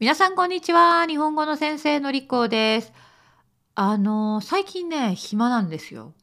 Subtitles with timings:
[0.00, 1.06] 皆さんこんにちは。
[1.08, 2.92] 日本語の先生のりこです。
[3.74, 6.14] あの、最近ね、暇なんですよ。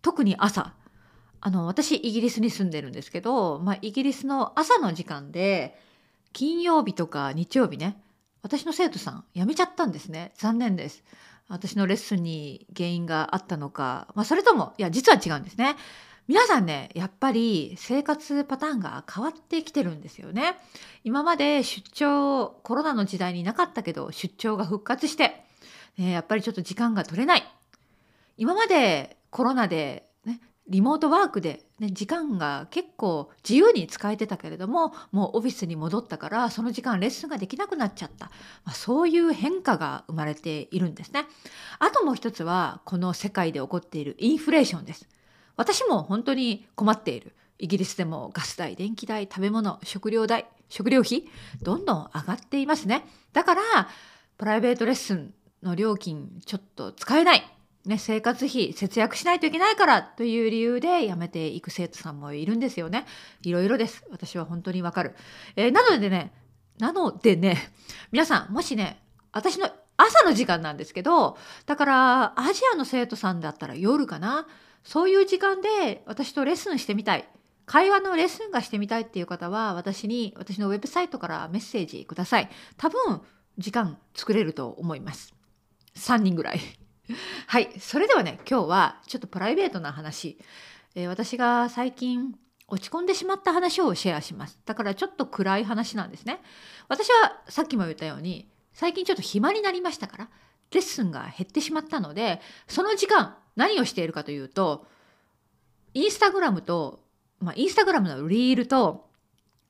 [0.00, 0.72] 特に朝。
[1.42, 5.78] あの、私、イギリスに住んでるんですけど、まあ、イギリスの朝の時間で、
[6.32, 8.02] 金曜日とか日曜日ね、
[8.40, 10.32] 私の生徒さん辞めちゃったんですね。
[10.36, 11.04] 残念です。
[11.46, 15.76] 私のレッスンに原因があったのか、まあ、それとも、いや、実は違うんですね。
[16.28, 20.56] 皆さんねやっぱり生活パターンが変わってきてるんですよね。
[21.02, 25.44] 今まで出張コロナの時代になかったけど出張が復活して、
[25.98, 27.42] ね、やっぱりちょっと時間が取れない。
[28.36, 38.26] 今までコロナで、ね、リモートワークで、ね、時間が結構自由に使えてたけれどももうオフィスに戻ったからその時間レッスンができなくなっちゃった、
[38.64, 41.26] まあ、そういう変化が生まれているんですね。
[41.80, 45.06] あともう一つはこの世界で起こっているインフレーションです。
[45.60, 47.34] 私も本当に困っている。
[47.58, 51.24] イギリスでもガス代、電気代、食べ物、食料代、食料費、
[51.60, 53.04] どんどん上がっていますね。
[53.34, 53.62] だから、
[54.38, 57.42] プライベートレッスンの料金ちょっと使えない。
[57.84, 63.04] ね、生活費節約しないといけないからという理由で辞めていく生徒さんもいるんですよね。
[63.42, 64.02] いろいろです。
[64.10, 65.14] 私は本当にわかる。
[65.56, 66.32] えー、なのでね、
[66.78, 67.58] なのでね、
[68.12, 69.68] 皆さん、もしね、私の
[69.98, 74.46] 朝の時間なんですけど、だからアジアの生徒さんだったら夜かな。
[74.84, 77.28] そういう時間で私とレッスンしてみたい。
[77.66, 82.50] 会話のレッスンがしてみたいっていう方は私に私のウェブサイトからメッセージください。
[82.76, 83.20] 多分
[83.58, 85.34] 時間作れると思います。
[85.96, 86.60] 3人ぐらい。
[87.46, 87.70] はい。
[87.78, 90.38] それではね今日はちょっとプライベートな話、
[90.96, 92.34] えー、私が最近
[92.66, 94.58] 落ち込んでしまった話をシェアします。
[94.64, 96.40] だからちょっと暗い話なんですね。
[96.88, 100.28] 私はさっきも言ったように最近ちょっと暇になりましたから
[100.72, 104.86] レッスンが減ってしまったのでその時間何をしているかというと
[105.94, 107.00] インスタグラムと、
[107.40, 109.06] まあ、インスタグラムのリールと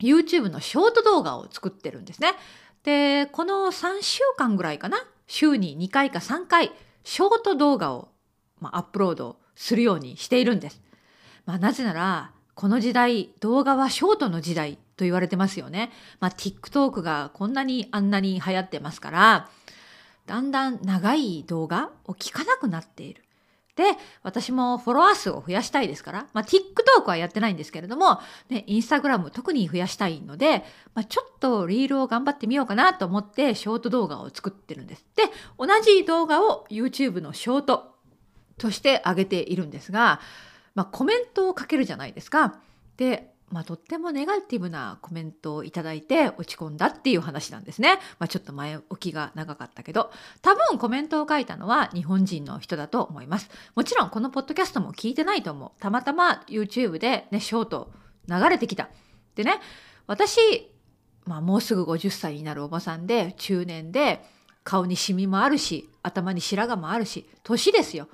[0.00, 2.32] YouTube のショート動画を作ってるんですね。
[2.82, 6.72] でこの3週間ぐらいかな週に2回か3回
[7.04, 8.08] ショート動画を、
[8.58, 10.80] まあ、アップロードするようにしているんです。
[11.44, 15.90] まあ、なぜならこの時代動画はショートの時代と言われてますよね。
[16.20, 19.50] まあ、TikTok がこんなにあんなに流行ってますから
[20.26, 23.24] だんだん長い動画を聞かなくなっている。
[23.76, 23.84] で、
[24.22, 28.20] 私もフォロワー数を増やしたいですから、まあ、TikTok はやってないんですけれども、
[28.50, 30.64] ね、Instagram 特に増やしたいので、
[30.94, 35.04] まあ、ちょっとリールを頑張ってみようかなと思ってショート動画を作ってるんです。
[35.16, 35.24] で、
[35.58, 37.94] 同じ動画を YouTube のショート
[38.58, 40.20] として上げているんですが、
[40.74, 42.60] まあ、コメントをかけるじゃないですか。
[42.96, 47.98] で、まあ、とってもネガティブなコメントをいただいて落ち込んだっていう話なんですね。
[48.20, 53.50] まあ、ちょっと前置きが長かったけど多分コメントを書いたのは日本人の人だと思います。
[53.74, 55.80] もちろんこのポッドキャストも聞いてないと思う。
[55.80, 57.90] たまたま YouTube でねショート
[58.28, 58.88] 流れてきた。
[59.34, 59.60] でね
[60.06, 60.38] 私、
[61.26, 64.24] まあ、もうすぐ50歳になるおばさんで中年で
[64.62, 68.06] 顔にシミもあるし頭に白髪もあるし年ですよ。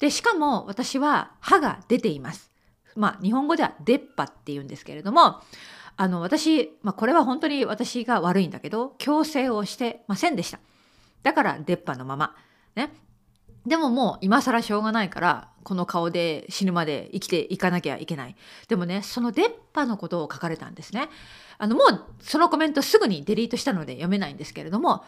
[0.00, 2.51] でしかも私は歯が出ています。
[2.96, 5.40] まあ日本語では出っ歯って言うんですけれども
[5.96, 10.58] あの私、まあ、これは本当に私が悪いんだけど矯正をしてませんでした。
[11.22, 12.34] だから出っ歯のまま。
[12.74, 12.92] ね。
[13.66, 18.34] でももう今更しょうがないからこの顔で死ぬまで生きていかなきゃいけない。
[18.68, 21.08] でもねその出っ歯のことを書かれたんですね。
[21.58, 25.04] あのもうそのコメントすぐにデリートしたので読めないんですけれども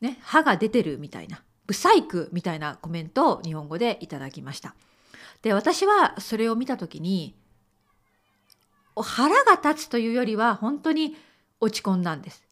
[0.00, 4.74] ね歯が出てるみたいなブサイクみたいなコメントを日本語でいただきました。
[5.42, 7.34] で私はそれを見た時に
[9.02, 11.16] 腹が立つというよりは本当に
[11.60, 12.42] 落ち込んだんです。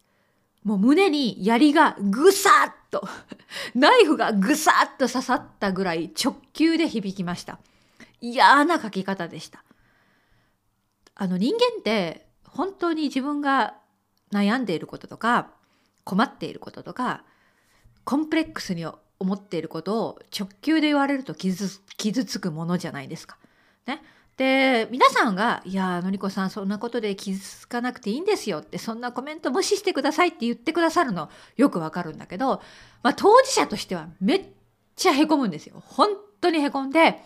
[0.63, 3.07] もう胸に槍がぐさっと
[3.75, 7.59] ナイフがぐさっと刺さったぐらい直球で響きました。
[8.21, 9.63] 嫌な書き方でした。
[11.15, 13.75] あの人間って本当に自分が
[14.31, 15.51] 悩んでいることとか
[16.03, 17.23] 困っていることとか
[18.03, 18.85] コンプレックスに
[19.19, 21.67] 思っていることを直球で言われると傷
[22.25, 23.37] つくものじゃないですか。
[23.85, 24.01] ね、
[24.37, 32.61] で皆さんが「いやのりこさんそんなことで傷つかなくていいんですよ」ってそんなコメント無視してくださいって言ってくださるのよくわかるんだけど、
[33.03, 34.45] まあ、当事者としてはめっ
[34.95, 35.83] ちゃへこむんですよ。
[35.85, 37.21] 本当にへこんで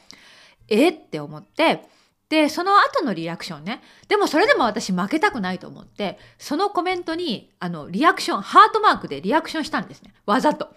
[0.67, 1.87] えって思って
[2.29, 10.73] でその後のリアクションねでもそれでも私負けたくないと思ってそのコメントにあのリアクションハートマークでリアクションしたんですねわざと。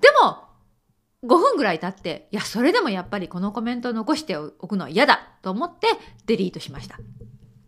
[0.00, 0.50] でも
[1.22, 5.88] 5分ぐらい経っていやそれでもやっぱりこのコメントを残しておくのは嫌だと思って
[6.26, 6.98] デリートしました。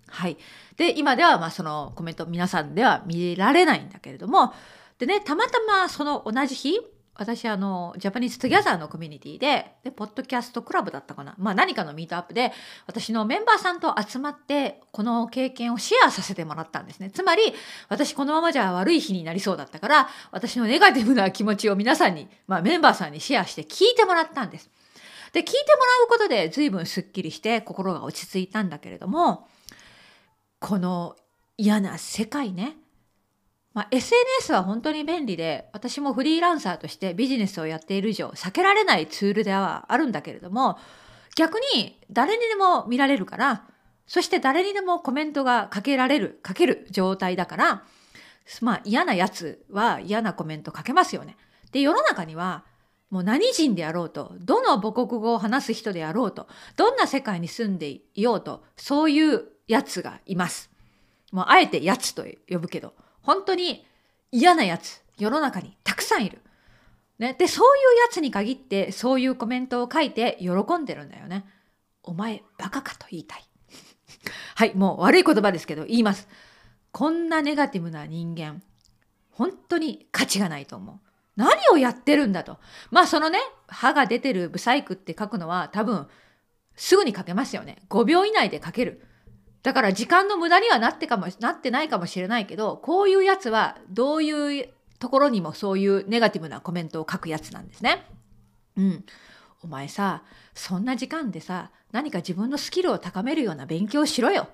[0.08, 0.36] はい、
[0.76, 4.52] で今ではまあそのコメント皆さんでは見られないんだけれども
[4.98, 6.78] でねたまたまその同じ日
[7.14, 12.52] 私あの Japanese Together のコミュニティででポッドキャストクラブだったかな、まあ、何かのミートアップで
[12.86, 17.42] 私のメンバーさんと集まってこの経験をシェアさせてもらったんですねつまり
[17.90, 24.70] 私このままじゃ悪い日になりそうだったから私のネガティブな気持ちを皆さんに、まあ、メンバーさんにシェアして聞いてもらったんです。
[25.32, 29.48] で聞いてもらうことで随分すっきりして心が落ち着いたんだけれども
[30.60, 31.16] この
[31.56, 32.76] 嫌な世界ね
[33.74, 40.78] まあ、SNS は本当に便利で私もフリーランサーとしてビジネスをやっている以上避けられないツールではあるんだけれども
[41.36, 43.64] 逆に誰にでも見られるから
[44.06, 47.84] そして誰にでもコメントがかけられるかける状態だから
[48.60, 51.36] まあ嫌なやつは嫌なコメントかけますよね。
[51.70, 52.64] で世の中には
[53.08, 60.70] もう何人であろうとどの母国語を話す人であろうとどんな世界に住んでいようとそういうやつがいます。
[61.30, 63.86] もうあえてやつと呼ぶけど本当に
[64.30, 66.40] 嫌なやつ世の中にたくさんいる。
[67.18, 70.48] ね、でそういうやつに限ってそういうコメントを書いて喜
[70.78, 71.44] んでるんだよね。
[72.02, 73.44] お前バカかと言いたい。
[74.56, 76.28] はいもう悪い言葉ですけど言います。
[76.90, 78.62] こんなネガティブな人間
[79.30, 81.00] 本当に価値がないと思う。
[81.36, 82.58] 何をやってるんだと。
[82.90, 86.08] まあそのね歯が出てるブサイクって書くのは多分
[86.74, 87.76] すぐに書けますよね。
[87.88, 89.06] 5秒以内で書ける。
[89.62, 94.68] だから時間の無駄にはなってかもなってないかもしれないけどこういうやつはどういう
[94.98, 98.06] ところにもそういうネガティブなコメントを書くやつなんですね。
[98.76, 99.04] うん。
[99.64, 100.22] お前さ
[100.54, 104.48] そんな時間でさ何か自分のスキルを高めるような勉強をしろよ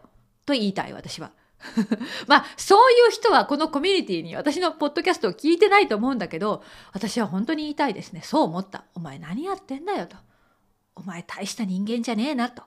[0.44, 1.32] と言いたい私は。
[2.28, 6.62] まあそういう人はこのコミュニティに私のポッドキャストを聞いてないと思うんだけど
[6.92, 10.16] 私は本当に言いたいですねそう思ったお前何やってんだよと
[10.94, 12.62] お前大した人間じゃねえなと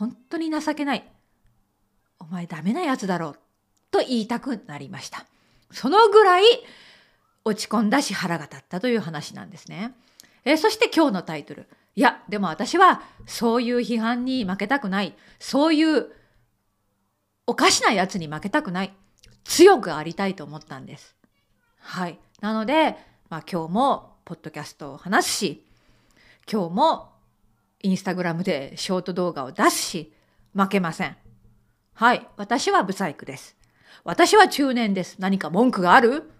[0.00, 1.06] 本当に情けない。
[2.18, 3.38] お前ダメなやつだろう。
[3.90, 5.26] と言いたくなりました。
[5.72, 6.44] そのぐらい
[7.44, 9.92] 落ち込んだし腹が立ったという話なんですね。
[10.46, 11.68] えそして今日のタイトル。
[11.96, 15.14] いや、でも私はそういう批判に負けたくない。
[15.38, 16.06] そういう
[17.46, 18.94] おかしなやつに負けたくない。
[19.44, 21.14] 強くありたいと思ったんです。
[21.78, 22.18] はい。
[22.40, 22.96] なので、
[23.28, 25.66] まあ、今日もポッドキャストを話すし、
[26.50, 27.09] 今日も
[27.82, 30.12] インスタグラムでショート動画を出すし、
[30.54, 31.16] 負けません。
[31.94, 33.56] はい、私はブサイクです。
[34.04, 35.16] 私は中年です。
[35.18, 36.30] 何か文句がある？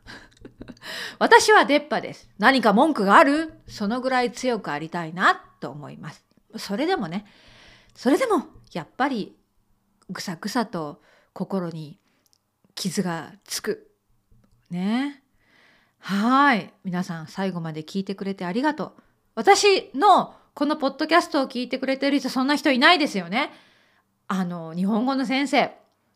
[1.18, 2.30] 私は出っ歯です。
[2.38, 3.52] 何か文句がある？
[3.66, 6.24] そのぐらい強くありたいなと思います。
[6.56, 7.26] それでもね、
[7.94, 9.36] それでもやっぱり
[10.08, 11.02] ぐさぐさと
[11.32, 11.98] 心に
[12.74, 13.90] 傷がつく。
[14.70, 15.22] ね。
[15.98, 16.72] はい。
[16.84, 18.92] 皆さん最後まで聞いてくれてありがとう。
[19.34, 23.50] 私のこのポッドキャストを聞いてくれてる人そんな人いないですよね。
[24.28, 25.72] あの日本語の先生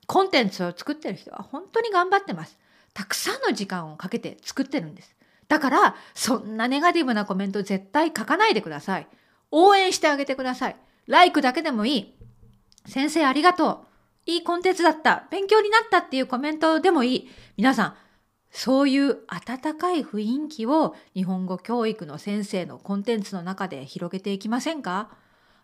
[0.07, 2.59] コンテンツを作ってる人は本当に頑張ってます。
[2.93, 5.15] たくさんの時間をかけて作ってるんです。
[5.49, 9.07] だからそんなネガティブなコメント絶対書かないでください。
[9.51, 10.77] 応援してあげてください。
[11.07, 12.15] ライクだけでもいい。
[12.87, 13.87] 先生ありがと
[14.27, 14.31] う。
[14.31, 15.27] いいコンテンツだった。
[15.31, 17.31] 勉強になったっていうコメントでもいい。
[17.57, 17.95] 皆さん、
[18.57, 25.11] そういう温かい雰囲気を日本語教育の先生のコンテンツの中で広げていきませんか？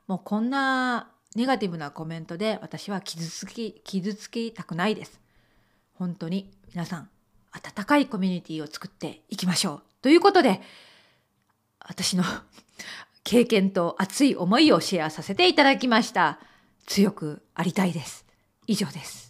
[0.08, 5.20] もうこんなネガティブなコメントで私は傷つき傷つきたくないです。
[5.94, 7.08] 本当に皆さん
[7.52, 9.82] 温かいコミュニティを作っていきましょう。
[10.02, 10.60] ということで
[11.78, 12.24] 私の
[13.22, 16.40] 経験と熱い思いをシェアさせていただきました。
[16.86, 18.26] 強くありたいです。
[18.66, 19.29] 以上です。